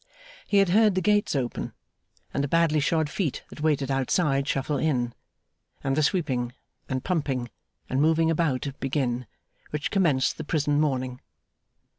He 0.47 0.57
had 0.57 0.69
heard 0.69 0.95
the 0.95 1.01
gates 1.01 1.35
open; 1.35 1.73
and 2.33 2.43
the 2.43 2.47
badly 2.47 2.79
shod 2.79 3.07
feet 3.07 3.43
that 3.51 3.61
waited 3.61 3.91
outside 3.91 4.47
shuffle 4.47 4.77
in; 4.79 5.13
and 5.83 5.95
the 5.95 6.01
sweeping, 6.01 6.53
and 6.89 7.03
pumping, 7.03 7.51
and 7.87 8.01
moving 8.01 8.31
about, 8.31 8.65
begin, 8.79 9.27
which 9.69 9.91
commenced 9.91 10.37
the 10.39 10.43
prison 10.43 10.79
morning. 10.79 11.21